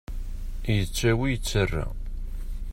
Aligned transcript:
Yettawi, 0.75 1.27
yettarra. 1.31 1.85